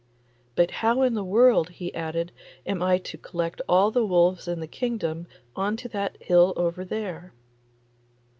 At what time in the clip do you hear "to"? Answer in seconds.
2.97-3.19, 5.77-5.87